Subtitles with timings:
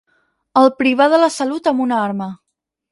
[0.61, 2.35] El privà de la salut amb una arma.